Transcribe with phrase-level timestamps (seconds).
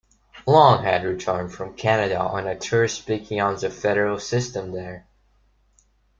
[0.47, 5.05] Long had returned from Canada on a tour speaking on the federal system there.